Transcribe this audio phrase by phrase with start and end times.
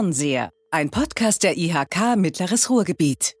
[0.00, 3.34] Fernseher, ein Podcast der IHK Mittleres Ruhrgebiet.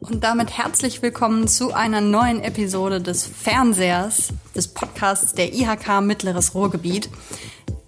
[0.00, 6.56] Und damit herzlich willkommen zu einer neuen Episode des Fernsehers, des Podcasts der IHK Mittleres
[6.56, 7.08] Ruhrgebiet.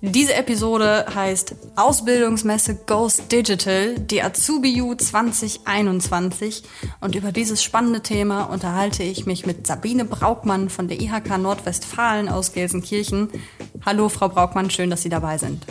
[0.01, 6.63] Diese Episode heißt Ausbildungsmesse Goes Digital, die Azubi-U 2021.
[7.01, 12.29] Und über dieses spannende Thema unterhalte ich mich mit Sabine Braukmann von der IHK Nordwestfalen
[12.29, 13.29] aus Gelsenkirchen.
[13.85, 15.67] Hallo, Frau Braukmann, schön, dass Sie dabei sind.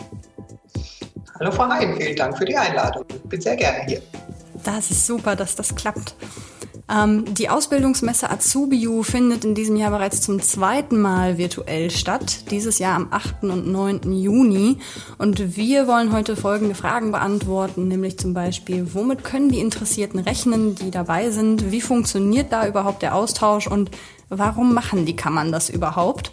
[1.40, 3.06] Hallo, Frau Hein, vielen Dank für die Einladung.
[3.10, 4.02] Ich bin sehr gerne hier.
[4.64, 6.16] Das ist super, dass das klappt.
[6.90, 12.80] Ähm, die Ausbildungsmesse Azubiu findet in diesem Jahr bereits zum zweiten Mal virtuell statt, dieses
[12.80, 13.44] Jahr am 8.
[13.44, 14.12] und 9.
[14.14, 14.78] Juni.
[15.18, 20.74] Und wir wollen heute folgende Fragen beantworten, nämlich zum Beispiel, womit können die Interessierten rechnen,
[20.76, 21.72] die dabei sind?
[21.72, 23.92] Wie funktioniert da überhaupt der Austausch und
[24.30, 26.32] warum machen die Kammern das überhaupt?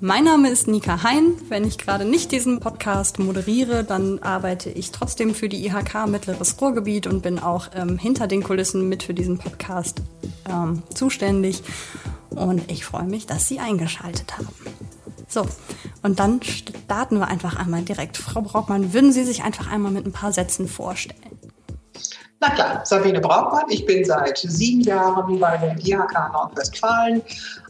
[0.00, 1.34] Mein Name ist Nika Hein.
[1.48, 6.60] Wenn ich gerade nicht diesen Podcast moderiere, dann arbeite ich trotzdem für die IHK Mittleres
[6.60, 10.02] Ruhrgebiet und bin auch ähm, hinter den Kulissen mit für diesen Podcast
[10.48, 11.62] ähm, zuständig.
[12.30, 14.48] Und ich freue mich, dass Sie eingeschaltet haben.
[15.28, 15.46] So,
[16.02, 18.16] und dann starten wir einfach einmal direkt.
[18.16, 21.20] Frau Brockmann, würden Sie sich einfach einmal mit ein paar Sätzen vorstellen?
[22.42, 23.68] Na klar, Sabine Braukmann.
[23.68, 27.20] Ich bin seit sieben Jahren bei der IHK Nordwestfalen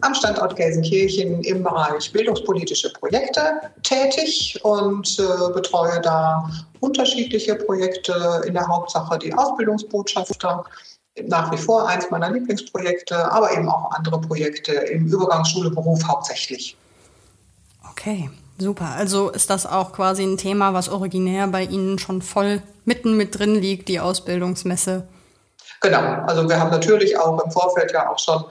[0.01, 6.49] am Standort Gelsenkirchen im Bereich bildungspolitische Projekte tätig und äh, betreue da
[6.79, 10.65] unterschiedliche Projekte, in der Hauptsache die Ausbildungsbotschafter.
[11.27, 16.77] Nach wie vor eins meiner Lieblingsprojekte, aber eben auch andere Projekte im Übergang Schule-Beruf hauptsächlich.
[17.91, 18.91] Okay, super.
[18.97, 23.39] Also ist das auch quasi ein Thema, was originär bei Ihnen schon voll mitten mit
[23.39, 25.07] drin liegt, die Ausbildungsmesse.
[25.81, 28.45] Genau, also wir haben natürlich auch im Vorfeld ja auch schon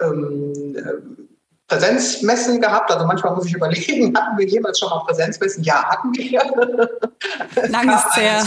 [0.00, 1.28] ähm,
[1.68, 2.90] Präsenzmessen gehabt.
[2.90, 5.62] Also manchmal muss ich überlegen, hatten wir jemals schon mal Präsenzmessen?
[5.62, 6.40] Ja, hatten wir.
[7.70, 8.44] Lang ist her.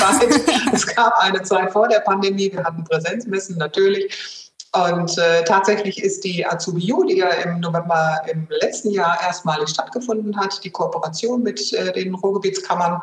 [0.74, 4.52] es gab eine Zeit vor der Pandemie, wir hatten Präsenzmessen natürlich.
[4.74, 10.38] Und äh, tatsächlich ist die Azubi-U, die ja im November im letzten Jahr erstmalig stattgefunden
[10.38, 13.02] hat, die Kooperation mit äh, den Ruhrgebietskammern,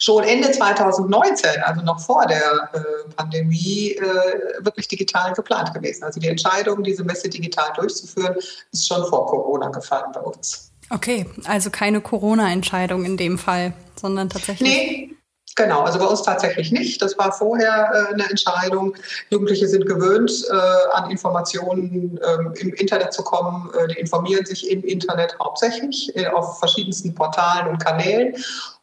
[0.00, 2.80] schon Ende 2019, also noch vor der äh,
[3.14, 6.04] Pandemie, äh, wirklich digital geplant gewesen.
[6.04, 8.34] Also die Entscheidung, diese Messe digital durchzuführen,
[8.72, 10.72] ist schon vor Corona gefallen bei uns.
[10.88, 14.68] Okay, also keine Corona-Entscheidung in dem Fall, sondern tatsächlich.
[14.68, 15.16] Nee.
[15.56, 17.02] Genau, also bei uns tatsächlich nicht.
[17.02, 18.94] Das war vorher äh, eine Entscheidung.
[19.30, 20.54] Jugendliche sind gewöhnt, äh,
[20.92, 23.68] an Informationen ähm, im Internet zu kommen.
[23.74, 28.36] Äh, die informieren sich im Internet hauptsächlich äh, auf verschiedensten Portalen und Kanälen.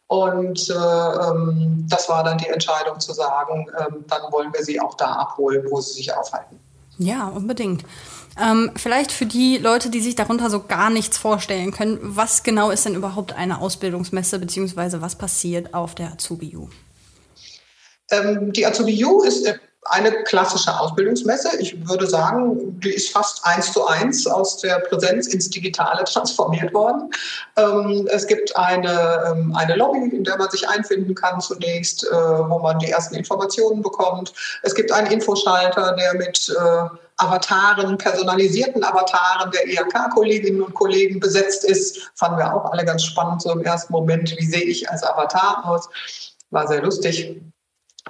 [0.07, 4.79] Und äh, ähm, das war dann die Entscheidung zu sagen, ähm, dann wollen wir sie
[4.79, 6.59] auch da abholen, wo sie sich aufhalten.
[6.97, 7.83] Ja, unbedingt.
[8.41, 12.69] Ähm, vielleicht für die Leute, die sich darunter so gar nichts vorstellen können, was genau
[12.69, 16.69] ist denn überhaupt eine Ausbildungsmesse, beziehungsweise was passiert auf der Azubi-U?
[18.11, 19.57] Ähm, die Azubi-U ist äh,
[19.89, 21.57] eine klassische Ausbildungsmesse.
[21.59, 26.73] Ich würde sagen, die ist fast eins zu eins aus der Präsenz ins Digitale transformiert
[26.73, 27.09] worden.
[27.55, 32.11] Ähm, es gibt eine, ähm, eine Lobby, in der man sich einfinden kann zunächst, äh,
[32.11, 34.33] wo man die ersten Informationen bekommt.
[34.63, 41.63] Es gibt einen Infoschalter, der mit äh, Avataren, personalisierten Avataren der IHK-Kolleginnen und Kollegen besetzt
[41.65, 42.11] ist.
[42.15, 44.35] Fanden wir auch alle ganz spannend so im ersten Moment.
[44.37, 45.89] Wie sehe ich als Avatar aus?
[46.51, 47.41] War sehr lustig.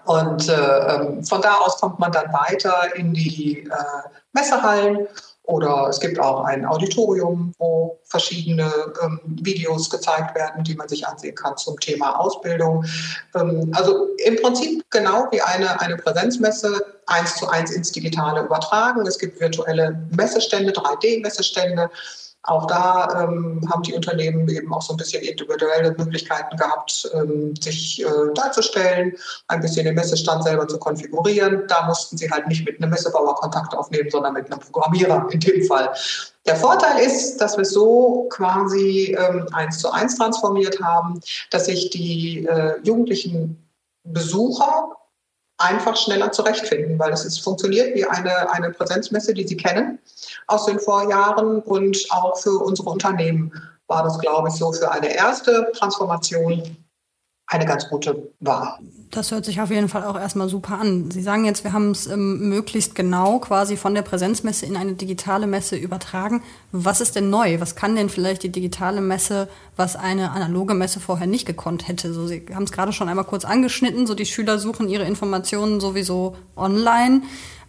[0.08, 5.08] Und äh, ähm, von da aus kommt man dann weiter in die äh, Messehallen
[5.44, 8.70] oder es gibt auch ein Auditorium, wo verschiedene
[9.02, 12.86] ähm, Videos gezeigt werden, die man sich ansehen kann zum Thema Ausbildung.
[13.34, 19.08] Ähm, also im Prinzip genau wie eine, eine Präsenzmesse eins zu eins ins Digitale übertragen.
[19.08, 21.90] Es gibt virtuelle Messestände, 3D-Messestände.
[22.44, 27.54] Auch da ähm, haben die Unternehmen eben auch so ein bisschen individuelle Möglichkeiten gehabt, ähm,
[27.58, 29.14] sich äh, darzustellen,
[29.50, 31.64] ein bisschen den Messestand selber zu konfigurieren.
[31.68, 35.42] Da mussten sie halt nicht mit einem Messebauer Kontakt aufnehmen, sondern mit einem Programmierer in
[35.42, 35.90] dem Fall.
[36.46, 41.20] Der Vorteil ist, dass wir so quasi ähm, eins zu eins transformiert haben,
[41.52, 43.62] dass sich die äh, jugendlichen
[44.06, 44.97] Besucher
[45.58, 50.00] einfach schneller zurechtfinden, weil es ist, funktioniert wie eine, eine Präsenzmesse, die Sie kennen
[50.48, 51.62] aus den Vorjahren.
[51.62, 53.52] Und auch für unsere Unternehmen
[53.88, 56.78] war das, glaube ich, so für eine erste Transformation
[57.48, 58.78] eine ganz gute Wahl.
[59.10, 61.10] Das hört sich auf jeden Fall auch erstmal super an.
[61.12, 64.94] Sie sagen jetzt, wir haben es ähm, möglichst genau quasi von der Präsenzmesse in eine
[64.94, 66.44] digitale Messe übertragen.
[66.74, 67.62] Was ist denn neu?
[67.62, 69.48] Was kann denn vielleicht die digitale Messe,
[69.78, 72.14] was eine analoge Messe vorher nicht gekonnt hätte?
[72.14, 74.08] So, Sie haben es gerade schon einmal kurz angeschnitten.
[74.08, 77.22] So, die Schüler suchen ihre Informationen sowieso online.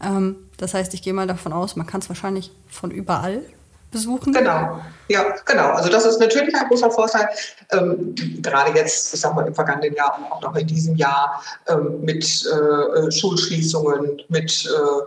[0.02, 3.42] Ähm, das heißt, ich gehe mal davon aus, man kann es wahrscheinlich von überall
[3.92, 4.32] besuchen?
[4.32, 4.80] Genau.
[5.08, 5.70] Ja, genau.
[5.70, 7.28] Also das ist natürlich ein großer Vorteil.
[7.72, 11.42] Ähm, gerade jetzt, ich sag mal, im vergangenen Jahr und auch noch in diesem Jahr
[11.66, 15.06] ähm, mit äh, Schulschließungen, mit äh,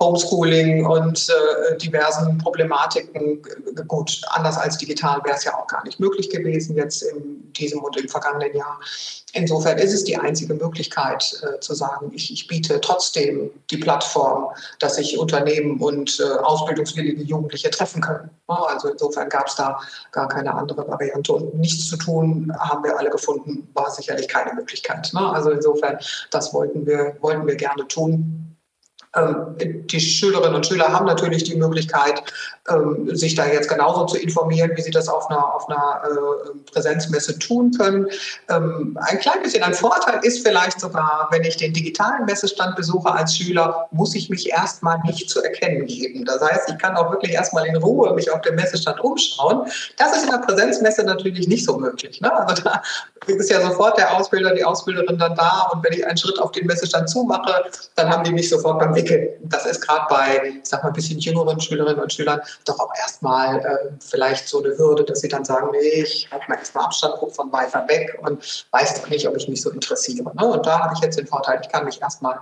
[0.00, 3.42] Homeschooling und äh, diversen Problematiken.
[3.86, 7.82] Gut, anders als digital wäre es ja auch gar nicht möglich gewesen jetzt in diesem
[7.82, 8.80] und im vergangenen Jahr.
[9.32, 14.48] Insofern ist es die einzige Möglichkeit äh, zu sagen, ich, ich, biete trotzdem die Plattform,
[14.78, 18.30] dass sich Unternehmen und äh, ausbildungswillige Jugendliche treffen können.
[18.46, 19.78] Also insofern gab es da
[20.12, 21.32] gar keine andere Variante.
[21.32, 25.10] Und nichts zu tun, haben wir alle gefunden, war sicherlich keine Möglichkeit.
[25.12, 25.20] Ne?
[25.20, 25.98] Also insofern,
[26.30, 28.43] das wollten wir, wollten wir gerne tun.
[29.16, 32.22] Ähm, die Schülerinnen und Schüler haben natürlich die Möglichkeit,
[32.68, 36.70] ähm, sich da jetzt genauso zu informieren, wie sie das auf einer, auf einer äh,
[36.72, 38.08] Präsenzmesse tun können.
[38.48, 43.12] Ähm, ein klein bisschen ein Vorteil ist vielleicht sogar, wenn ich den digitalen Messestand besuche
[43.12, 46.24] als Schüler, muss ich mich erstmal nicht zu erkennen geben.
[46.24, 49.68] Das heißt, ich kann auch wirklich erstmal in Ruhe mich auf dem Messestand umschauen.
[49.98, 52.20] Das ist in der Präsenzmesse natürlich nicht so möglich.
[52.20, 52.32] Ne?
[52.32, 52.82] Also da
[53.26, 56.52] ist ja sofort der Ausbilder, die Ausbilderin dann da und wenn ich einen Schritt auf
[56.52, 57.64] den Messestand zumache,
[57.94, 59.28] dann haben die mich sofort beim Weg entwickeln.
[59.42, 62.90] Das ist gerade bei, ich sag mal, ein bisschen jüngeren Schülerinnen und Schülern doch auch
[63.00, 66.84] erstmal äh, vielleicht so eine Hürde, dass sie dann sagen, nee, ich halte mal erstmal
[66.84, 70.34] Abstand, von weiter weg und weiß doch nicht, ob ich mich so interessiere.
[70.34, 70.46] Ne?
[70.46, 72.38] Und da habe ich jetzt den Vorteil, ich kann mich erstmal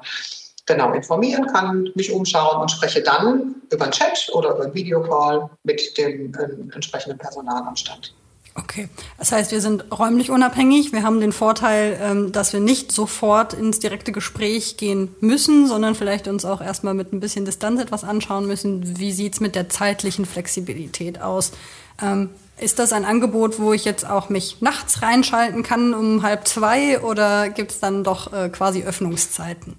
[0.67, 5.51] genau informieren, kann mich umschauen und spreche dann über einen Chat oder über einen Videocall
[5.65, 8.15] mit dem äh, entsprechenden Personal am Stand.
[8.55, 8.89] Okay,
[9.19, 10.93] das heißt, wir sind räumlich unabhängig.
[10.93, 15.95] Wir haben den Vorteil, ähm, dass wir nicht sofort ins direkte Gespräch gehen müssen, sondern
[15.95, 18.99] vielleicht uns auch erstmal mit ein bisschen Distanz etwas anschauen müssen.
[18.99, 21.53] Wie sieht's mit der zeitlichen Flexibilität aus?
[22.03, 22.29] Ähm,
[22.59, 27.01] ist das ein Angebot, wo ich jetzt auch mich nachts reinschalten kann um halb zwei
[27.01, 29.77] oder gibt's dann doch äh, quasi Öffnungszeiten?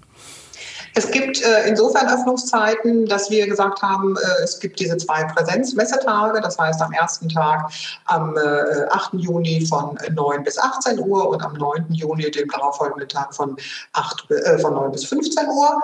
[0.96, 6.40] Es gibt äh, insofern Öffnungszeiten, dass wir gesagt haben, äh, es gibt diese zwei Präsenzmessetage.
[6.40, 7.70] Das heißt, am ersten Tag
[8.04, 9.14] am äh, 8.
[9.14, 11.86] Juni von 9 bis 18 Uhr und am 9.
[11.90, 13.56] Juni, dem darauffolgenden Tag von,
[13.92, 15.82] 8, äh, von 9 bis 15 Uhr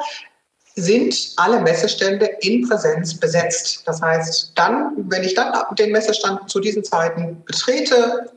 [0.76, 3.82] sind alle Messestände in Präsenz besetzt.
[3.86, 8.30] Das heißt, dann, wenn ich dann den Messestand zu diesen Zeiten betrete,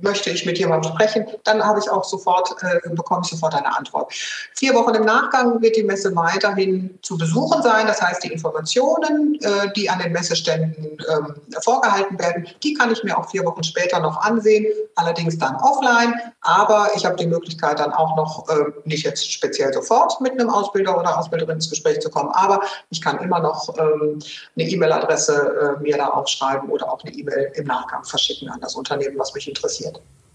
[0.00, 3.76] möchte ich mit jemandem sprechen, dann habe ich auch sofort, äh, bekomme ich sofort eine
[3.76, 4.12] Antwort.
[4.54, 7.86] Vier Wochen im Nachgang wird die Messe weiterhin zu besuchen sein.
[7.86, 13.04] Das heißt, die Informationen, äh, die an den Messeständen ähm, vorgehalten werden, die kann ich
[13.04, 14.66] mir auch vier Wochen später noch ansehen,
[14.96, 16.14] allerdings dann offline.
[16.40, 20.48] Aber ich habe die Möglichkeit dann auch noch, äh, nicht jetzt speziell sofort mit einem
[20.48, 24.18] Ausbilder oder Ausbilderin ins Gespräch zu kommen, aber ich kann immer noch ähm,
[24.56, 28.74] eine E-Mail-Adresse äh, mir da aufschreiben oder auch eine E-Mail im Nachgang verschicken an das
[28.74, 29.81] Unternehmen, was mich interessiert.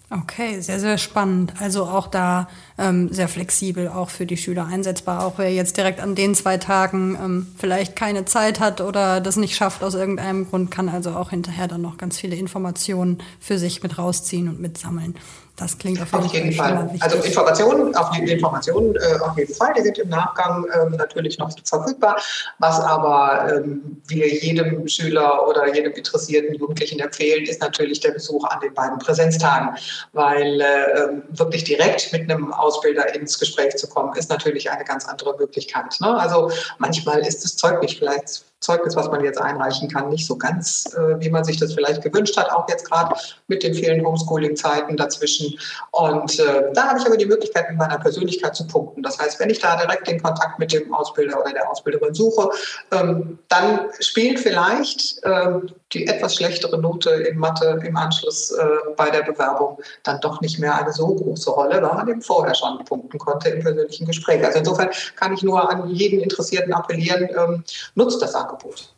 [0.10, 1.54] Okay, sehr, sehr spannend.
[1.60, 2.48] Also auch da
[2.78, 5.26] ähm, sehr flexibel, auch für die Schüler einsetzbar.
[5.26, 9.36] Auch wer jetzt direkt an den zwei Tagen ähm, vielleicht keine Zeit hat oder das
[9.36, 13.58] nicht schafft aus irgendeinem Grund, kann also auch hinterher dann noch ganz viele Informationen für
[13.58, 15.16] sich mit rausziehen und mitsammeln.
[15.58, 16.88] Das klingt auf jeden, auf jeden Fall.
[16.88, 16.98] Fall.
[17.00, 21.40] Also Informationen, auf die Informationen äh, auf jeden Fall, die sind im Nachgang ähm, natürlich
[21.40, 22.22] noch verfügbar.
[22.60, 28.46] Was aber ähm, wir jedem Schüler oder jedem interessierten Jugendlichen empfehlen, ist natürlich der Besuch
[28.46, 29.76] an den beiden Präsenztagen,
[30.14, 34.84] weil äh, ähm, wirklich direkt mit einem Ausbilder ins Gespräch zu kommen, ist natürlich eine
[34.84, 36.00] ganz andere Möglichkeit.
[36.00, 36.20] Ne?
[36.20, 40.86] Also manchmal ist das Zeugnis vielleicht Zeugnis, was man jetzt einreichen kann, nicht so ganz,
[40.96, 43.16] äh, wie man sich das vielleicht gewünscht hat, auch jetzt gerade
[43.48, 45.58] mit den vielen Homeschooling-Zeiten dazwischen.
[45.92, 49.04] Und äh, da habe ich aber die Möglichkeit, mit meiner Persönlichkeit zu punkten.
[49.04, 52.50] Das heißt, wenn ich da direkt den Kontakt mit dem Ausbilder oder der Ausbilderin suche,
[52.92, 55.60] ähm, dann spielt vielleicht äh,
[55.94, 58.66] die etwas schlechtere Note in Mathe im Anschluss äh,
[58.96, 62.56] bei der Bewerbung dann doch nicht mehr eine so große Rolle, weil man eben vorher
[62.56, 64.44] schon punkten konnte im persönlichen Gespräch.
[64.44, 67.64] Also insofern kann ich nur an jeden Interessierten appellieren, ähm,
[67.96, 68.48] nutzt das an.
[68.48, 68.97] Angebot.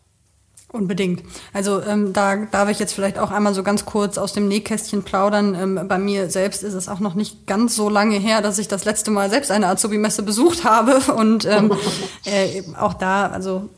[0.71, 1.23] Unbedingt.
[1.51, 5.01] Also ähm, da darf ich jetzt vielleicht auch einmal so ganz kurz aus dem Nähkästchen
[5.01, 5.55] plaudern.
[5.55, 8.67] Ähm, bei mir selbst ist es auch noch nicht ganz so lange her, dass ich
[8.67, 10.99] das letzte Mal selbst eine Azubi-Messe besucht habe.
[11.13, 11.73] Und ähm,
[12.25, 13.69] äh, auch da, also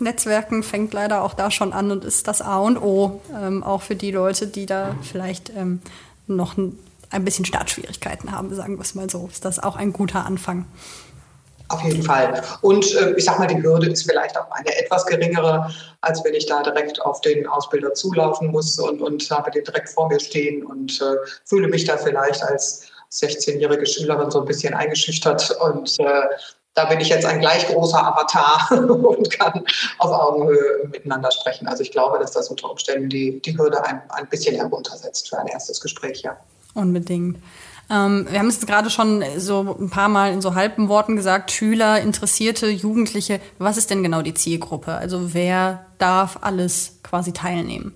[0.00, 3.82] Netzwerken fängt leider auch da schon an und ist das A und O, ähm, auch
[3.82, 5.82] für die Leute, die da vielleicht ähm,
[6.26, 6.76] noch ein,
[7.10, 9.28] ein bisschen Startschwierigkeiten haben, sagen wir es mal so.
[9.30, 10.64] Ist das auch ein guter Anfang.
[11.68, 12.42] Auf jeden Fall.
[12.60, 15.70] Und äh, ich sag mal, die Hürde ist vielleicht auch eine etwas geringere,
[16.02, 19.88] als wenn ich da direkt auf den Ausbilder zulaufen muss und, und habe den direkt
[19.88, 21.16] vor mir stehen und äh,
[21.46, 25.56] fühle mich da vielleicht als 16-jährige Schülerin so ein bisschen eingeschüchtert.
[25.62, 26.22] Und äh,
[26.74, 29.64] da bin ich jetzt ein gleich großer Avatar und kann
[29.98, 31.66] auf Augenhöhe miteinander sprechen.
[31.66, 35.38] Also ich glaube, dass das unter Umständen die, die Hürde ein, ein bisschen heruntersetzt für
[35.38, 36.36] ein erstes Gespräch, ja.
[36.74, 37.38] Unbedingt.
[37.94, 41.52] Ähm, wir haben es gerade schon so ein paar Mal in so halben Worten gesagt,
[41.52, 43.40] Schüler, Interessierte, Jugendliche.
[43.58, 44.94] Was ist denn genau die Zielgruppe?
[44.94, 47.94] Also wer darf alles quasi teilnehmen?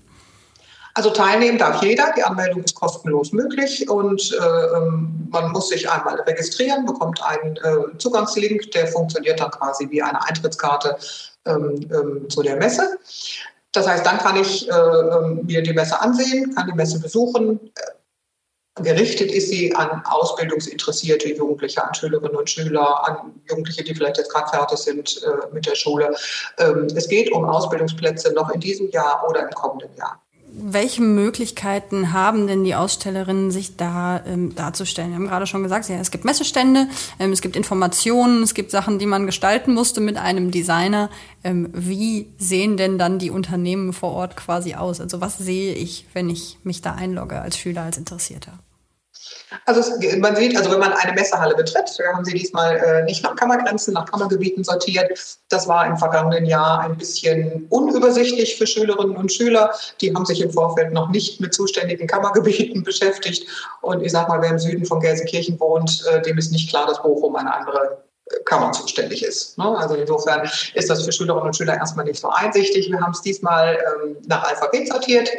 [0.95, 5.88] Also teilnehmen darf jeder, die Anmeldung ist kostenlos möglich und äh, ähm, man muss sich
[5.88, 10.97] einmal registrieren, bekommt einen äh, Zugangslink, der funktioniert dann quasi wie eine Eintrittskarte
[11.45, 12.99] ähm, ähm, zu der Messe.
[13.73, 17.61] Das heißt, dann kann ich äh, ähm, mir die Messe ansehen, kann die Messe besuchen.
[18.82, 24.32] Gerichtet ist sie an ausbildungsinteressierte Jugendliche, an Schülerinnen und Schüler, an Jugendliche, die vielleicht jetzt
[24.32, 26.14] gerade fertig sind äh, mit der Schule.
[26.58, 30.20] Ähm, es geht um Ausbildungsplätze noch in diesem Jahr oder im kommenden Jahr
[30.61, 35.11] welche Möglichkeiten haben denn die Ausstellerinnen, sich da ähm, darzustellen?
[35.11, 38.70] Wir haben gerade schon gesagt, ja, es gibt Messestände, ähm, es gibt Informationen, es gibt
[38.70, 41.11] Sachen, die man gestalten musste mit einem Designer.
[41.44, 45.00] Ähm, wie sehen denn dann die Unternehmen vor Ort quasi aus?
[45.00, 48.58] Also was sehe ich, wenn ich mich da einlogge als Schüler, als Interessierter?
[49.64, 53.35] Also man sieht, also wenn man eine Messehalle betritt, haben sie diesmal äh, nicht nach
[53.37, 55.38] Kammergrenzen, nach Kammergebieten sortiert.
[55.49, 59.73] Das war im vergangenen Jahr ein bisschen unübersichtlich für Schülerinnen und Schüler.
[60.00, 63.47] Die haben sich im Vorfeld noch nicht mit zuständigen Kammergebieten beschäftigt.
[63.80, 66.87] Und ich sage mal, wer im Süden von Gelsenkirchen wohnt, äh, dem ist nicht klar,
[66.87, 69.56] dass Bochum eine andere äh, Kammer zuständig ist.
[69.56, 69.76] Ne?
[69.78, 72.90] Also insofern ist das für Schülerinnen und Schüler erstmal nicht so einsichtig.
[72.90, 75.30] Wir haben es diesmal ähm, nach Alphabet sortiert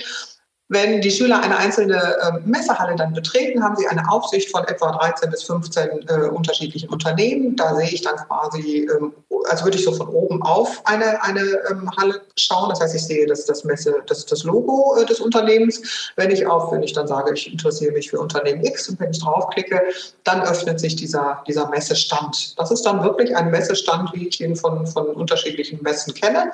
[0.69, 4.91] wenn die Schüler eine einzelne äh, Messehalle dann betreten, haben sie eine Aufsicht von etwa
[4.91, 7.55] 13 bis 15 äh, unterschiedlichen Unternehmen.
[7.55, 9.11] Da sehe ich dann quasi, ähm,
[9.49, 12.69] als würde ich so von oben auf eine, eine ähm, Halle schauen.
[12.69, 16.11] Das heißt, ich sehe das, das Messe, das, das Logo äh, des Unternehmens.
[16.15, 19.09] Wenn ich auf, wenn ich dann sage, ich interessiere mich für Unternehmen X und wenn
[19.09, 19.81] ich draufklicke,
[20.23, 22.59] dann öffnet sich dieser, dieser Messestand.
[22.59, 26.51] Das ist dann wirklich ein Messestand, wie ich ihn von, von unterschiedlichen Messen kenne.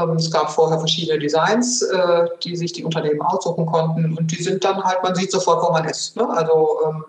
[0.00, 4.42] Ähm, es gab vorher verschiedene Designs, äh, die sich die Unternehmen aussuchen konnten und die
[4.42, 6.16] sind dann halt, man sieht sofort, wo man ist.
[6.16, 6.28] Ne?
[6.28, 7.04] Also ähm,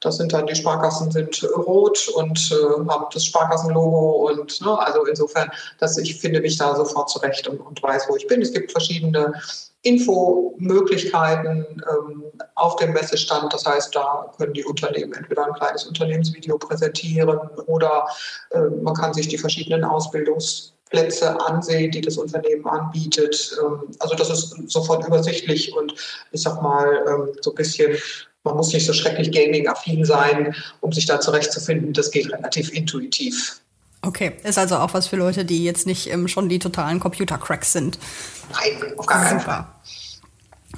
[0.00, 5.04] das sind dann die Sparkassen sind rot und äh, haben das Sparkassenlogo und ne, also
[5.04, 8.40] insofern, dass ich finde mich da sofort zurecht und, weiß, wo ich bin.
[8.40, 9.34] Es gibt verschiedene
[9.82, 13.52] Infomöglichkeiten ähm, auf dem Messestand.
[13.52, 18.06] Das heißt, da können die Unternehmen entweder ein kleines Unternehmensvideo präsentieren oder
[18.50, 23.56] äh, man kann sich die verschiedenen Ausbildungs Plätze ansehen, die das Unternehmen anbietet.
[23.62, 25.94] Ähm, also das ist sofort übersichtlich und
[26.32, 27.96] ich sag mal ähm, so ein bisschen,
[28.44, 31.92] man muss nicht so schrecklich gaming-affin sein, um sich da zurechtzufinden.
[31.92, 33.60] Das geht relativ intuitiv.
[34.02, 37.72] Okay, ist also auch was für Leute, die jetzt nicht ähm, schon die totalen Computer-Cracks
[37.72, 37.98] sind.
[38.52, 39.66] Nein, auf gar keinen Fall.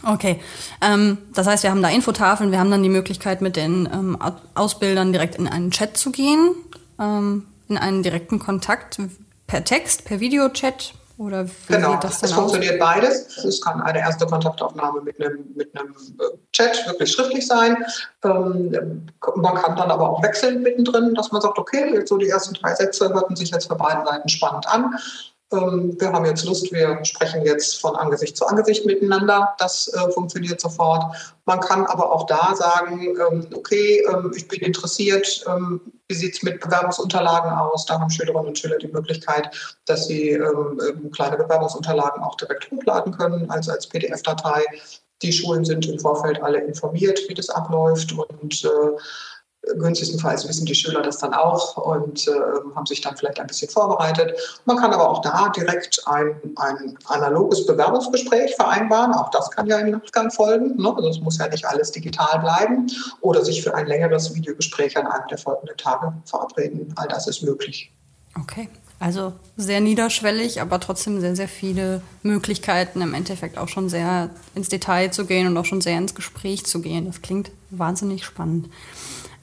[0.05, 0.41] Okay,
[0.81, 4.19] ähm, das heißt, wir haben da Infotafeln, wir haben dann die Möglichkeit, mit den ähm,
[4.55, 6.55] Ausbildern direkt in einen Chat zu gehen,
[6.99, 8.99] ähm, in einen direkten Kontakt
[9.53, 12.39] per Text, per Videochat oder wie genau, das dann es aus?
[12.39, 13.37] funktioniert beides.
[13.45, 17.77] Es kann eine erste Kontaktaufnahme mit einem, mit einem äh, Chat wirklich schriftlich sein.
[18.25, 19.07] Ähm,
[19.37, 22.75] man kann dann aber auch wechseln mittendrin, dass man sagt, okay, so die ersten drei
[22.75, 24.95] Sätze hörten sich jetzt für beide Seiten spannend an.
[25.53, 29.55] Ähm, wir haben jetzt Lust, wir sprechen jetzt von Angesicht zu Angesicht miteinander.
[29.59, 31.05] Das äh, funktioniert sofort.
[31.45, 36.35] Man kann aber auch da sagen, ähm, okay, ähm, ich bin interessiert, ähm, wie sieht
[36.35, 37.87] es mit Bewerbungsunterlagen aus?
[37.87, 39.51] Da haben Schülerinnen und Schüler die Möglichkeit,
[39.87, 44.65] dass sie ähm, ähm, kleine Bewerbungsunterlagen auch direkt hochladen können als, als PDF-Datei.
[45.23, 48.69] Die Schulen sind im Vorfeld alle informiert, wie das abläuft und äh,
[49.79, 52.33] günstigstenfalls wissen die Schüler das dann auch und äh,
[52.75, 54.37] haben sich dann vielleicht ein bisschen vorbereitet.
[54.65, 59.15] Man kann aber auch da direkt ein, ein analoges Bewerbungsgespräch vereinbaren.
[59.15, 60.77] Auch das kann ja im Nachgang folgen.
[60.77, 60.93] Ne?
[60.97, 62.91] Also es muss ja nicht alles digital bleiben
[63.21, 66.93] oder sich für ein längeres Videogespräch an einem der folgenden Tage verabreden.
[66.97, 67.93] All das ist möglich.
[68.41, 68.69] Okay.
[68.99, 74.69] Also sehr niederschwellig, aber trotzdem sehr, sehr viele Möglichkeiten, im Endeffekt auch schon sehr ins
[74.69, 77.07] Detail zu gehen und auch schon sehr ins Gespräch zu gehen.
[77.07, 78.69] Das klingt wahnsinnig spannend.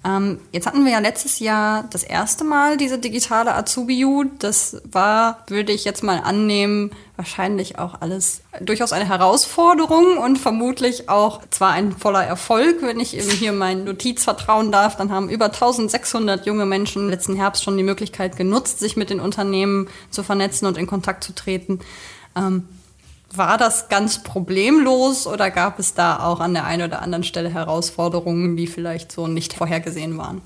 [0.05, 4.25] Ähm, jetzt hatten wir ja letztes Jahr das erste Mal diese digitale Azubi-U.
[4.39, 11.09] Das war, würde ich jetzt mal annehmen, wahrscheinlich auch alles durchaus eine Herausforderung und vermutlich
[11.09, 14.95] auch zwar ein voller Erfolg, wenn ich eben hier meinen Notiz vertrauen darf.
[14.95, 19.19] Dann haben über 1600 junge Menschen letzten Herbst schon die Möglichkeit genutzt, sich mit den
[19.19, 21.79] Unternehmen zu vernetzen und in Kontakt zu treten.
[22.37, 22.69] Ähm,
[23.33, 27.49] war das ganz problemlos oder gab es da auch an der einen oder anderen Stelle
[27.49, 30.41] Herausforderungen, die vielleicht so nicht vorhergesehen waren?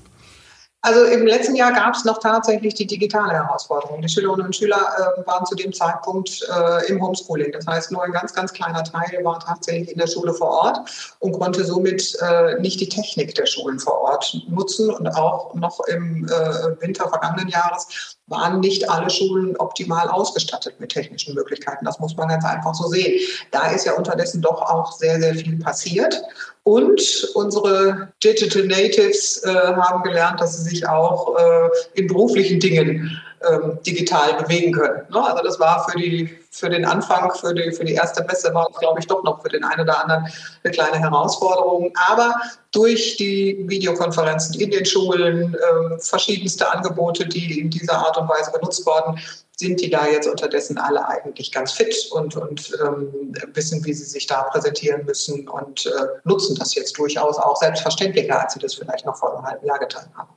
[0.84, 4.02] Also im letzten Jahr gab es noch tatsächlich die digitale Herausforderung.
[4.02, 7.52] Die Schülerinnen und Schüler äh, waren zu dem Zeitpunkt äh, im Homeschooling.
[7.52, 11.16] Das heißt, nur ein ganz, ganz kleiner Teil war tatsächlich in der Schule vor Ort
[11.20, 14.90] und konnte somit äh, nicht die Technik der Schulen vor Ort nutzen.
[14.90, 20.90] Und auch noch im äh, Winter vergangenen Jahres waren nicht alle Schulen optimal ausgestattet mit
[20.90, 21.84] technischen Möglichkeiten.
[21.84, 23.20] Das muss man ganz einfach so sehen.
[23.50, 26.22] Da ist ja unterdessen doch auch sehr, sehr viel passiert.
[26.62, 33.20] Und unsere Digital Natives äh, haben gelernt, dass sie sich auch äh, in beruflichen Dingen
[33.50, 35.02] ähm, digital bewegen können.
[35.10, 35.22] Ne?
[35.22, 38.68] Also das war für, die, für den Anfang, für die, für die erste Messe, war
[38.70, 40.26] es, glaube ich, doch noch für den einen oder anderen
[40.62, 41.92] eine kleine Herausforderung.
[42.08, 42.34] Aber
[42.72, 48.52] durch die Videokonferenzen in den Schulen, äh, verschiedenste Angebote, die in dieser Art und Weise
[48.52, 49.18] genutzt worden,
[49.56, 54.04] sind die da jetzt unterdessen alle eigentlich ganz fit und, und ähm, wissen, wie sie
[54.04, 55.90] sich da präsentieren müssen und äh,
[56.24, 59.78] nutzen das jetzt durchaus auch selbstverständlicher, als sie das vielleicht noch vor einem halben Jahr
[59.78, 60.30] getan haben.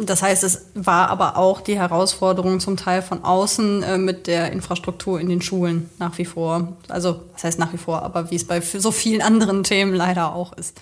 [0.00, 4.52] Das heißt, es war aber auch die Herausforderung zum Teil von außen äh, mit der
[4.52, 6.76] Infrastruktur in den Schulen nach wie vor.
[6.88, 10.34] Also, das heißt nach wie vor, aber wie es bei so vielen anderen Themen leider
[10.34, 10.80] auch ist.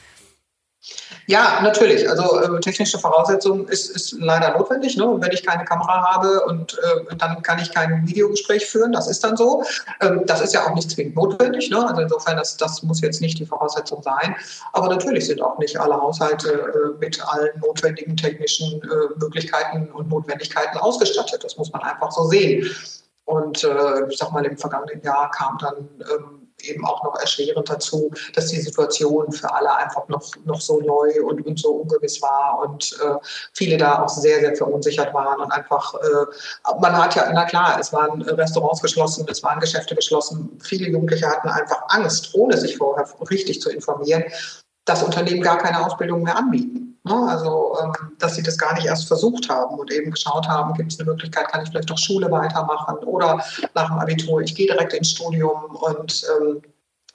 [1.27, 2.09] Ja, natürlich.
[2.09, 4.97] Also äh, technische Voraussetzungen ist, ist leider notwendig.
[4.97, 5.17] Ne?
[5.19, 9.25] Wenn ich keine Kamera habe und äh, dann kann ich kein Videogespräch führen, das ist
[9.25, 9.65] dann so.
[10.01, 11.69] Ähm, das ist ja auch nicht zwingend notwendig.
[11.71, 11.85] Ne?
[11.85, 14.37] Also insofern, das, das muss jetzt nicht die Voraussetzung sein.
[14.73, 20.09] Aber natürlich sind auch nicht alle Haushalte äh, mit allen notwendigen technischen äh, Möglichkeiten und
[20.09, 21.43] Notwendigkeiten ausgestattet.
[21.43, 22.71] Das muss man einfach so sehen.
[23.25, 27.69] Und äh, ich sag mal, im vergangenen Jahr kam dann ähm, eben auch noch erschwerend
[27.69, 32.21] dazu, dass die Situation für alle einfach noch, noch so neu und, und so ungewiss
[32.23, 33.17] war und äh,
[33.53, 37.79] viele da auch sehr, sehr verunsichert waren und einfach, äh, man hat ja, na klar,
[37.79, 42.77] es waren Restaurants geschlossen, es waren Geschäfte geschlossen, viele Jugendliche hatten einfach Angst, ohne sich
[42.77, 44.25] vorher richtig zu informieren,
[44.85, 46.86] dass Unternehmen gar keine Ausbildung mehr anbieten.
[47.07, 47.29] Ne?
[47.29, 50.93] Also, ähm, dass sie das gar nicht erst versucht haben und eben geschaut haben, gibt
[50.93, 53.41] es eine Möglichkeit, kann ich vielleicht doch Schule weitermachen oder
[53.75, 56.63] nach dem Abitur, ich gehe direkt ins Studium und ähm,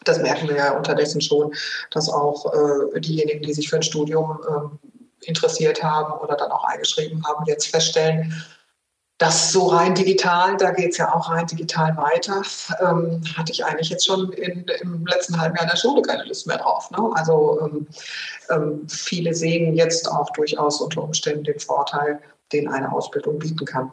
[0.05, 1.53] das merken wir ja unterdessen schon,
[1.91, 4.79] dass auch äh, diejenigen, die sich für ein Studium ähm,
[5.23, 8.33] interessiert haben oder dann auch eingeschrieben haben, jetzt feststellen,
[9.21, 12.41] das so rein digital, da geht es ja auch rein digital weiter,
[12.81, 16.23] ähm, hatte ich eigentlich jetzt schon in, im letzten halben Jahr in der Schule keine
[16.23, 16.89] Lust mehr drauf.
[16.89, 16.97] Ne?
[17.13, 17.87] Also ähm,
[18.49, 22.19] ähm, viele sehen jetzt auch durchaus unter Umständen den Vorteil,
[22.51, 23.91] den eine Ausbildung bieten kann.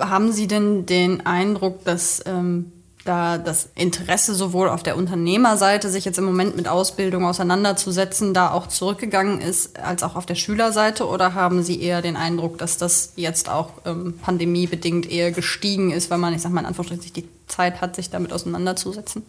[0.00, 2.72] Haben Sie denn den Eindruck, dass ähm,
[3.06, 8.50] da das Interesse sowohl auf der Unternehmerseite, sich jetzt im Moment mit Ausbildung auseinanderzusetzen, da
[8.50, 11.06] auch zurückgegangen ist, als auch auf der Schülerseite?
[11.06, 16.10] Oder haben Sie eher den Eindruck, dass das jetzt auch ähm, pandemiebedingt eher gestiegen ist,
[16.10, 19.22] weil man, ich sag mal in Anführungsstrichen, die Zeit hat, sich damit auseinanderzusetzen?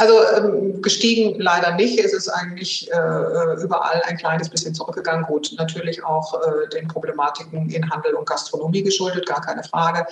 [0.00, 2.02] Also ähm, gestiegen leider nicht.
[2.02, 5.26] Es ist eigentlich äh, überall ein kleines bisschen zurückgegangen.
[5.26, 10.06] Gut, natürlich auch äh, den Problematiken in Handel und Gastronomie geschuldet, gar keine Frage.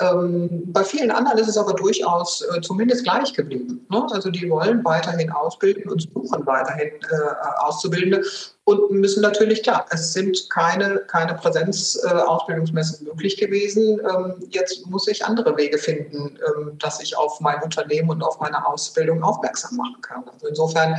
[0.00, 3.86] Ähm, bei vielen anderen ist es aber durchaus äh, zumindest gleich geblieben.
[3.90, 4.06] Ne?
[4.10, 8.22] Also die wollen weiterhin ausbilden und suchen weiterhin äh, Auszubildende
[8.66, 14.00] und müssen natürlich, klar, es sind keine, keine Präsenzausbildungsmessen äh, möglich gewesen.
[14.00, 18.40] Ähm, jetzt muss ich andere Wege finden, ähm, dass ich auf mein Unternehmen und auf
[18.40, 20.28] meine Ausbildung aufmerksam machen kann.
[20.28, 20.96] Also insofern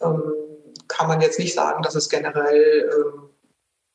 [0.00, 0.22] ähm,
[0.88, 3.30] kann man jetzt nicht sagen, dass es generell ähm,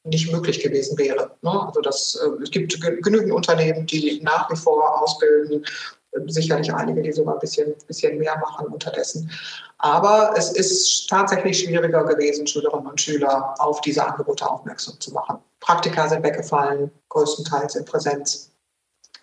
[0.06, 1.36] nicht möglich gewesen wäre.
[1.42, 1.68] Ne?
[1.68, 5.66] Also das, äh, es gibt genügend Unternehmen, die nach wie vor ausbilden
[6.28, 9.30] sicherlich einige, die sogar ein bisschen, bisschen mehr machen unterdessen.
[9.78, 15.40] Aber es ist tatsächlich schwieriger gewesen, Schülerinnen und Schüler auf diese Angebote aufmerksam zu machen.
[15.60, 18.52] Praktika sind weggefallen, größtenteils in Präsenz.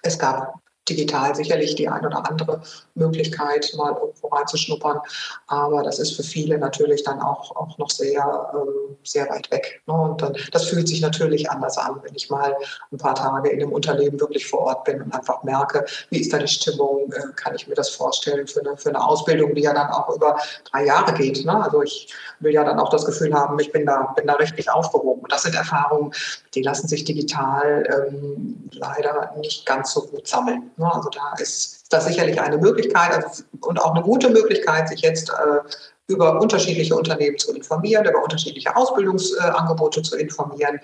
[0.03, 0.55] Es gab
[0.89, 2.63] digital sicherlich die ein oder andere
[2.95, 5.01] Möglichkeit, mal irgendwo reinzuschnuppern.
[5.47, 9.83] Aber das ist für viele natürlich dann auch, auch noch sehr, ähm, sehr weit weg.
[9.87, 9.95] Ne?
[9.95, 12.55] Und dann, das fühlt sich natürlich anders an, wenn ich mal
[12.93, 16.33] ein paar Tage in einem Unternehmen wirklich vor Ort bin und einfach merke, wie ist
[16.33, 19.63] da die Stimmung, äh, kann ich mir das vorstellen für eine, für eine Ausbildung, die
[19.63, 20.39] ja dann auch über
[20.71, 21.45] drei Jahre geht.
[21.45, 21.65] Ne?
[21.65, 24.71] Also ich will ja dann auch das Gefühl haben, ich bin da, bin da richtig
[24.71, 25.23] aufgehoben.
[25.23, 26.13] Und das sind Erfahrungen,
[26.55, 30.71] die lassen sich digital ähm, leider nicht ganz so gut sammeln.
[30.77, 30.93] Ne?
[30.93, 35.31] Also da ist das sicherlich eine Möglichkeit also, und auch eine gute Möglichkeit, sich jetzt
[35.31, 35.69] äh,
[36.09, 40.81] über unterschiedliche Unternehmen zu informieren, über unterschiedliche Ausbildungsangebote zu informieren.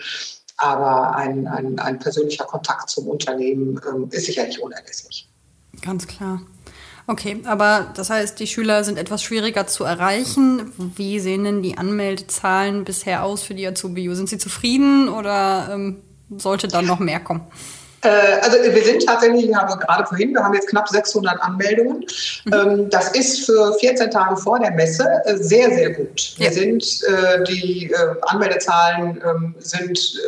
[0.56, 5.28] Aber ein, ein, ein persönlicher Kontakt zum Unternehmen ähm, ist sicherlich unerlässlich.
[5.80, 6.40] Ganz klar.
[7.06, 10.72] Okay, aber das heißt, die Schüler sind etwas schwieriger zu erreichen.
[10.96, 14.14] Wie sehen denn die Anmeldezahlen bisher aus für die Azubi?
[14.14, 16.02] Sind sie zufrieden oder ähm,
[16.36, 17.42] sollte dann noch mehr kommen?
[18.02, 22.04] Äh, also wir sind tatsächlich, wir haben gerade vorhin, wir haben jetzt knapp 600 Anmeldungen.
[22.44, 22.52] Mhm.
[22.52, 26.34] Ähm, das ist für 14 Tage vor der Messe äh, sehr, sehr gut.
[26.36, 26.52] Wir ja.
[26.52, 30.18] sind, äh, die Anmeldezahlen ähm, sind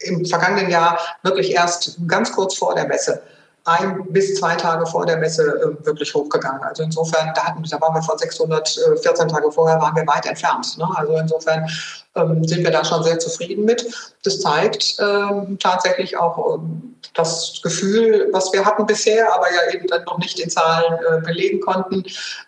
[0.00, 3.22] im vergangenen Jahr wirklich erst ganz kurz vor der Messe
[3.64, 6.62] ein bis zwei Tage vor der Messe äh, wirklich hochgegangen.
[6.62, 10.76] Also insofern, da, hatten, da waren wir von 614 Tage vorher, waren wir weit entfernt.
[10.78, 10.88] Ne?
[10.96, 11.68] Also insofern
[12.16, 13.86] ähm, sind wir da schon sehr zufrieden mit.
[14.22, 19.88] Das zeigt ähm, tatsächlich auch ähm, das Gefühl, was wir hatten bisher, aber ja eben
[19.88, 22.04] dann noch nicht in Zahlen äh, belegen konnten.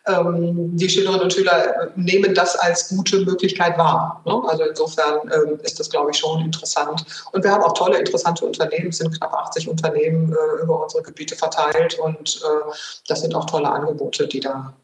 [0.07, 4.23] Ähm, die Schülerinnen und Schüler nehmen das als gute Möglichkeit wahr.
[4.25, 4.41] Ne?
[4.47, 7.05] Also insofern ähm, ist das, glaube ich, schon interessant.
[7.33, 11.03] Und wir haben auch tolle, interessante Unternehmen, es sind knapp 80 Unternehmen äh, über unsere
[11.03, 12.71] Gebiete verteilt und äh,
[13.09, 14.75] das sind auch tolle Angebote, die da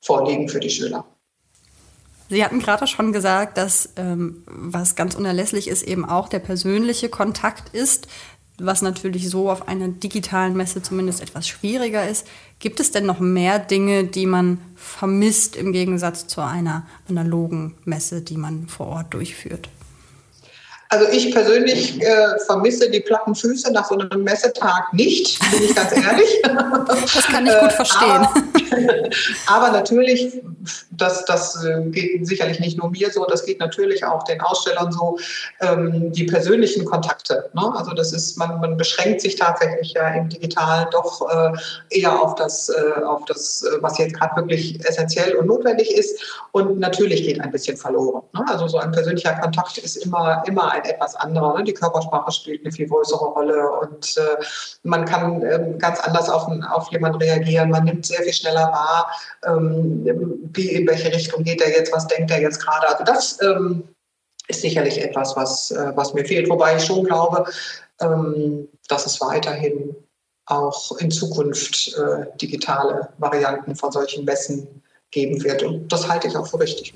[0.00, 1.04] vorliegen für die Schüler.
[2.28, 7.08] Sie hatten gerade schon gesagt, dass ähm, was ganz unerlässlich ist, eben auch der persönliche
[7.08, 8.06] Kontakt ist,
[8.58, 12.26] was natürlich so auf einer digitalen Messe zumindest etwas schwieriger ist.
[12.58, 18.20] Gibt es denn noch mehr Dinge, die man vermisst im Gegensatz zu einer analogen Messe,
[18.20, 19.68] die man vor Ort durchführt?
[20.90, 25.74] Also ich persönlich äh, vermisse die platten Füße nach so einem Messetag nicht, bin ich
[25.74, 26.42] ganz ehrlich.
[26.42, 28.26] Das kann ich gut verstehen.
[29.46, 30.40] aber, aber, natürlich,
[30.92, 34.90] das, das äh, geht sicherlich nicht nur mir so, das geht natürlich auch den Ausstellern
[34.90, 35.18] so,
[35.60, 37.50] ähm, die persönlichen Kontakte.
[37.52, 37.70] Ne?
[37.76, 42.34] Also das ist, man, man beschränkt sich tatsächlich ja im Digitalen doch äh, eher auf
[42.36, 46.18] das, äh, auf das, äh, was jetzt gerade wirklich essentiell und notwendig ist.
[46.52, 48.22] Und natürlich geht ein bisschen verloren.
[48.32, 48.44] Ne?
[48.48, 51.58] Also so ein persönlicher Kontakt ist immer, immer ein ein etwas anderer.
[51.58, 51.64] Ne?
[51.64, 54.44] Die Körpersprache spielt eine viel größere Rolle und äh,
[54.82, 57.70] man kann ähm, ganz anders auf, auf jemanden reagieren.
[57.70, 59.12] Man nimmt sehr viel schneller wahr,
[59.46, 62.88] ähm, wie, in welche Richtung geht er jetzt, was denkt er jetzt gerade.
[62.88, 63.88] Also das ähm,
[64.48, 66.48] ist sicherlich etwas, was, äh, was mir fehlt.
[66.48, 67.44] Wobei ich schon glaube,
[68.00, 69.94] ähm, dass es weiterhin
[70.46, 75.62] auch in Zukunft äh, digitale Varianten von solchen Messen geben wird.
[75.62, 76.94] Und das halte ich auch für richtig.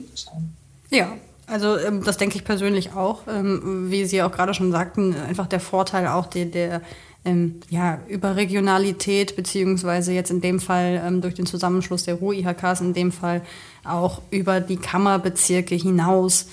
[0.91, 5.15] Ja, also ähm, das denke ich persönlich auch, ähm, wie Sie auch gerade schon sagten,
[5.15, 6.83] einfach der Vorteil auch der, der
[7.25, 13.13] ähm, ja, Überregionalität, beziehungsweise jetzt in dem Fall durch den Zusammenschluss der Ruhr-IHKs, in dem
[13.13, 13.43] Fall
[13.85, 16.47] auch über die Kammerbezirke hinaus,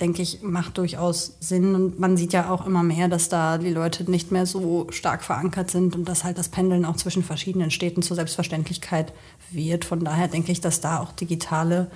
[0.00, 1.76] denke ich, macht durchaus Sinn.
[1.76, 5.22] Und man sieht ja auch immer mehr, dass da die Leute nicht mehr so stark
[5.22, 9.12] verankert sind und dass halt das Pendeln auch zwischen verschiedenen Städten zur Selbstverständlichkeit
[9.52, 9.84] wird.
[9.84, 11.88] Von daher denke ich, dass da auch digitale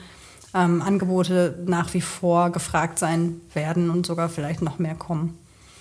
[0.54, 5.36] ähm, Angebote nach wie vor gefragt sein werden und sogar vielleicht noch mehr kommen.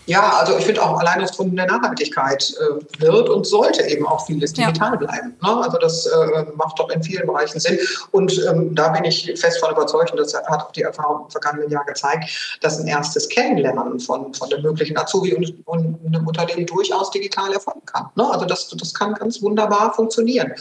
[0.09, 4.07] Ja, also ich finde auch allein aus Gründen der Nachhaltigkeit äh, wird und sollte eben
[4.07, 4.97] auch vieles digital ja.
[4.97, 5.35] bleiben.
[5.39, 5.63] Ne?
[5.63, 7.77] Also das äh, macht doch in vielen Bereichen Sinn.
[8.09, 11.29] Und ähm, da bin ich fest von überzeugt, und das hat auch die Erfahrung im
[11.29, 16.25] vergangenen Jahr gezeigt, dass ein erstes Kennenlernen von, von dem möglichen Azubi und, und einem
[16.25, 18.09] Unternehmen durchaus digital erfolgen kann.
[18.15, 18.27] Ne?
[18.31, 20.55] Also das, das kann ganz wunderbar funktionieren.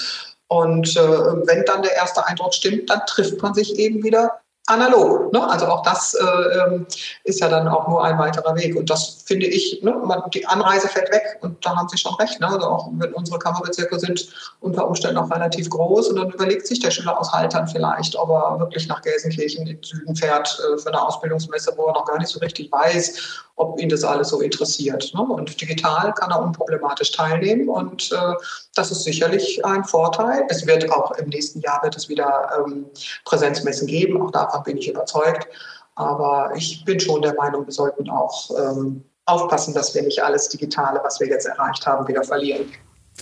[0.49, 5.33] Und äh, wenn dann der erste Eindruck stimmt, dann trifft man sich eben wieder analog.
[5.33, 5.49] Ne?
[5.49, 6.87] Also auch das äh, ähm,
[7.25, 8.77] ist ja dann auch nur ein weiterer Weg.
[8.77, 12.15] Und das finde ich, ne, man, die Anreise fällt weg und da haben Sie schon
[12.15, 12.39] recht.
[12.41, 12.49] Ne?
[12.49, 14.29] Also auch wenn unsere Kammerbezirke sind
[14.61, 18.29] unter Umständen auch relativ groß und dann überlegt sich der Schüler aus Haltern vielleicht, ob
[18.29, 22.05] er wirklich nach Gelsenkirchen in den Süden fährt äh, für eine Ausbildungsmesse, wo er noch
[22.05, 25.13] gar nicht so richtig weiß, ob ihn das alles so interessiert.
[25.15, 25.21] Ne?
[25.21, 28.35] Und digital kann er unproblematisch teilnehmen und äh,
[28.75, 30.47] das ist sicherlich ein Vorteil.
[30.49, 32.87] Es wird auch im nächsten Jahr wird es wieder ähm,
[33.25, 35.49] Präsenzmessen geben, auch davon bin ich überzeugt.
[35.97, 40.49] Aber ich bin schon der Meinung, wir sollten auch ähm, aufpassen, dass wir nicht alles
[40.49, 42.73] Digitale, was wir jetzt erreicht haben, wieder verlieren.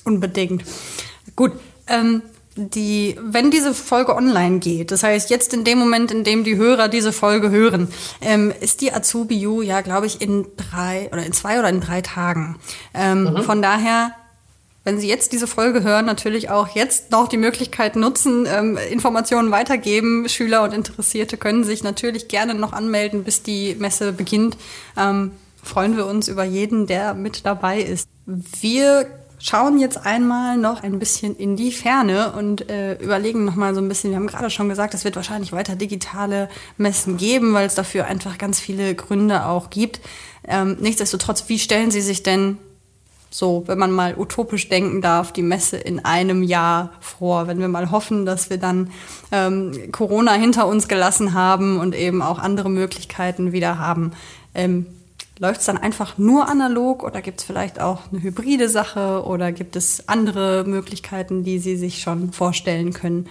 [0.04, 0.62] Unbedingt.
[1.34, 1.52] Gut.
[1.88, 2.22] Ähm,
[2.56, 6.56] die, wenn diese Folge online geht, das heißt jetzt in dem Moment, in dem die
[6.56, 7.88] Hörer diese Folge hören,
[8.22, 11.80] ähm, ist die Azubi U ja, glaube ich, in drei oder in zwei oder in
[11.80, 12.56] drei Tagen.
[12.94, 13.42] Ähm, mhm.
[13.42, 14.12] Von daher,
[14.84, 19.50] wenn Sie jetzt diese Folge hören, natürlich auch jetzt noch die Möglichkeit nutzen, ähm, Informationen
[19.50, 20.28] weitergeben.
[20.28, 24.56] Schüler und Interessierte können sich natürlich gerne noch anmelden, bis die Messe beginnt.
[24.96, 28.08] Ähm, freuen wir uns über jeden, der mit dabei ist.
[28.24, 29.06] Wir
[29.38, 33.80] schauen jetzt einmal noch ein bisschen in die Ferne und äh, überlegen noch mal so
[33.80, 34.10] ein bisschen.
[34.10, 38.06] Wir haben gerade schon gesagt, es wird wahrscheinlich weiter digitale Messen geben, weil es dafür
[38.06, 40.00] einfach ganz viele Gründe auch gibt.
[40.46, 42.58] Ähm, nichtsdestotrotz, wie stellen Sie sich denn
[43.30, 47.68] so, wenn man mal utopisch denken darf, die Messe in einem Jahr vor, wenn wir
[47.68, 48.90] mal hoffen, dass wir dann
[49.30, 54.12] ähm, Corona hinter uns gelassen haben und eben auch andere Möglichkeiten wieder haben.
[54.54, 54.86] Ähm,
[55.38, 59.52] Läuft es dann einfach nur analog oder gibt es vielleicht auch eine hybride Sache oder
[59.52, 63.28] gibt es andere Möglichkeiten, die Sie sich schon vorstellen können?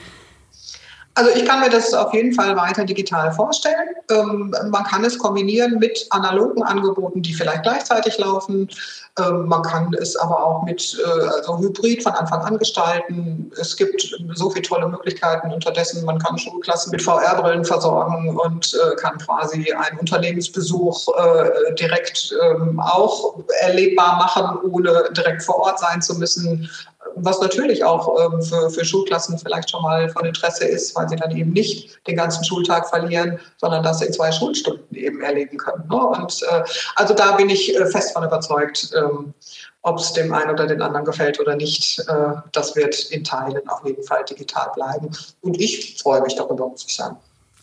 [1.18, 3.96] Also ich kann mir das auf jeden Fall weiter digital vorstellen.
[4.12, 8.70] Ähm, man kann es kombinieren mit analogen Angeboten, die vielleicht gleichzeitig laufen.
[9.18, 13.50] Ähm, man kann es aber auch mit äh, also Hybrid von Anfang an gestalten.
[13.58, 16.04] Es gibt so viele tolle Möglichkeiten unterdessen.
[16.04, 22.78] Man kann Schulklassen mit VR-Brillen versorgen und äh, kann quasi einen Unternehmensbesuch äh, direkt ähm,
[22.82, 26.70] auch erlebbar machen, ohne direkt vor Ort sein zu müssen
[27.16, 31.16] was natürlich auch ähm, für, für Schulklassen vielleicht schon mal von Interesse ist, weil sie
[31.16, 35.88] dann eben nicht den ganzen Schultag verlieren, sondern das in zwei Schulstunden eben erleben können.
[35.90, 35.96] Ne?
[35.96, 36.64] Und äh,
[36.96, 39.34] also da bin ich äh, fest von überzeugt, ähm,
[39.82, 43.68] ob es dem einen oder den anderen gefällt oder nicht, äh, das wird in Teilen
[43.70, 45.12] auf jeden Fall digital bleiben.
[45.42, 47.18] Und ich freue mich darüber, muss ich sagen.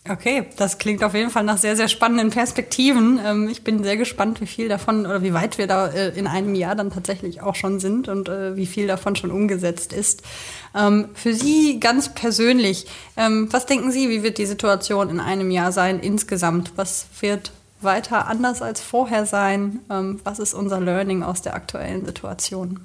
[0.09, 3.21] Okay, das klingt auf jeden Fall nach sehr, sehr spannenden Perspektiven.
[3.25, 6.27] Ähm, ich bin sehr gespannt, wie viel davon oder wie weit wir da äh, in
[6.27, 10.21] einem Jahr dann tatsächlich auch schon sind und äh, wie viel davon schon umgesetzt ist.
[10.75, 12.85] Ähm, für Sie ganz persönlich,
[13.15, 16.73] ähm, was denken Sie, wie wird die Situation in einem Jahr sein insgesamt?
[16.75, 19.79] Was wird weiter anders als vorher sein?
[20.23, 22.79] Was ist unser Learning aus der aktuellen Situation?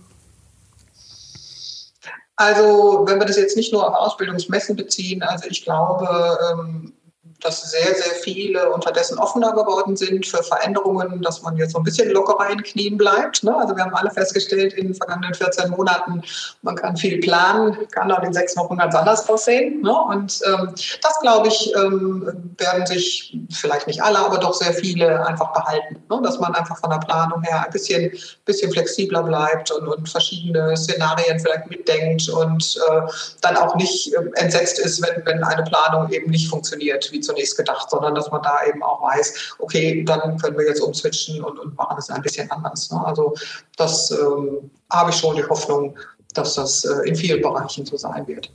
[2.34, 6.92] Also, wenn wir das jetzt nicht nur auf Ausbildungsmessen beziehen, also ich glaube,
[7.40, 11.84] dass sehr, sehr viele unterdessen offener geworden sind für Veränderungen, dass man jetzt so ein
[11.84, 13.44] bisschen lockerer in Knien bleibt.
[13.44, 13.56] Ne?
[13.56, 16.22] Also wir haben alle festgestellt in den vergangenen 14 Monaten,
[16.62, 19.82] man kann viel planen, kann auch in sechs Wochen ganz anders aussehen.
[19.82, 19.92] Ne?
[19.92, 25.24] Und ähm, das, glaube ich, ähm, werden sich vielleicht nicht alle, aber doch sehr viele
[25.24, 26.02] einfach behalten.
[26.10, 26.20] Ne?
[26.22, 28.10] Dass man einfach von der Planung her ein bisschen,
[28.46, 33.00] bisschen flexibler bleibt und, und verschiedene Szenarien vielleicht mitdenkt und äh,
[33.42, 37.56] dann auch nicht äh, entsetzt ist, wenn, wenn eine Planung eben nicht funktioniert, wie zunächst
[37.56, 41.58] gedacht, sondern dass man da eben auch weiß, okay, dann können wir jetzt umswitchen und,
[41.58, 42.90] und machen es ein bisschen anders.
[42.90, 43.04] Ne?
[43.04, 43.34] Also
[43.76, 45.96] das ähm, habe ich schon die Hoffnung,
[46.34, 48.50] dass das äh, in vielen Bereichen so sein wird.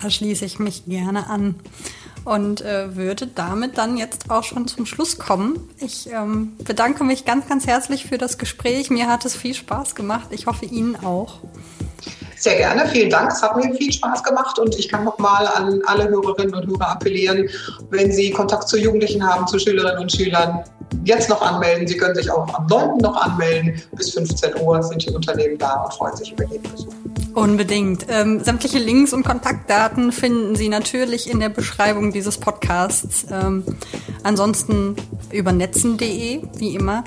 [0.00, 1.54] Da schließe ich mich gerne an
[2.24, 5.68] und äh, würde damit dann jetzt auch schon zum Schluss kommen.
[5.78, 8.90] Ich ähm, bedanke mich ganz, ganz herzlich für das Gespräch.
[8.90, 10.28] Mir hat es viel Spaß gemacht.
[10.30, 11.40] Ich hoffe Ihnen auch.
[12.44, 13.32] Sehr gerne, vielen Dank.
[13.32, 16.90] Es hat mir viel Spaß gemacht und ich kann nochmal an alle Hörerinnen und Hörer
[16.90, 17.48] appellieren,
[17.88, 20.62] wenn Sie Kontakt zu Jugendlichen haben, zu Schülerinnen und Schülern,
[21.06, 21.88] jetzt noch anmelden.
[21.88, 22.98] Sie können sich auch am 9.
[22.98, 23.80] noch anmelden.
[23.92, 26.92] Bis 15 Uhr sind die Unternehmen da und freuen sich über jeden Besuch.
[27.32, 28.04] Unbedingt.
[28.10, 33.24] Ähm, sämtliche Links und Kontaktdaten finden Sie natürlich in der Beschreibung dieses Podcasts.
[33.30, 33.64] Ähm,
[34.22, 34.96] ansonsten
[35.32, 37.04] über netzen.de, wie immer.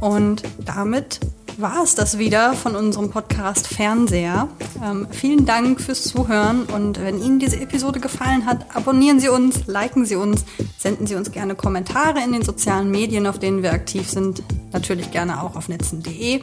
[0.00, 1.18] Und damit
[1.58, 4.48] war es das wieder von unserem Podcast Fernseher.
[4.82, 9.66] Ähm, vielen Dank fürs Zuhören und wenn Ihnen diese Episode gefallen hat, abonnieren Sie uns,
[9.66, 10.44] liken Sie uns,
[10.78, 14.42] senden Sie uns gerne Kommentare in den sozialen Medien, auf denen wir aktiv sind.
[14.72, 16.42] Natürlich gerne auch auf netzen.de.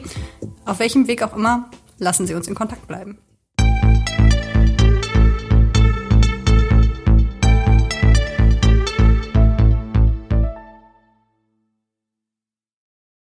[0.66, 3.16] Auf welchem Weg auch immer, lassen Sie uns in Kontakt bleiben.